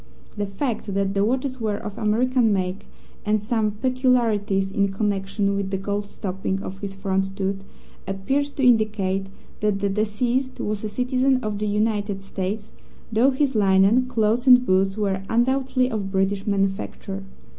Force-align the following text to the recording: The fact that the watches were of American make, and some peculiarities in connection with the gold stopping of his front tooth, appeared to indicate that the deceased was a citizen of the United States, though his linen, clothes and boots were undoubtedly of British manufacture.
The 0.35 0.47
fact 0.47 0.91
that 0.95 1.13
the 1.13 1.23
watches 1.23 1.61
were 1.61 1.77
of 1.77 1.95
American 1.95 2.51
make, 2.51 2.87
and 3.23 3.39
some 3.39 3.69
peculiarities 3.69 4.71
in 4.71 4.91
connection 4.91 5.55
with 5.55 5.69
the 5.69 5.77
gold 5.77 6.05
stopping 6.05 6.59
of 6.63 6.79
his 6.79 6.95
front 6.95 7.37
tooth, 7.37 7.63
appeared 8.07 8.45
to 8.57 8.65
indicate 8.65 9.27
that 9.59 9.79
the 9.79 9.89
deceased 9.89 10.59
was 10.59 10.83
a 10.83 10.89
citizen 10.89 11.37
of 11.43 11.59
the 11.59 11.67
United 11.67 12.19
States, 12.19 12.71
though 13.13 13.29
his 13.29 13.53
linen, 13.53 14.07
clothes 14.07 14.47
and 14.47 14.65
boots 14.65 14.97
were 14.97 15.21
undoubtedly 15.29 15.91
of 15.91 16.11
British 16.11 16.47
manufacture. 16.47 17.21